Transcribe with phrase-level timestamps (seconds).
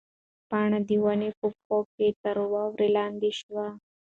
[0.49, 3.67] پاڼه د ونې په پښو کې تر واورو لاندې شوه.